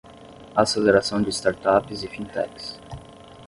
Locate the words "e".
2.01-2.07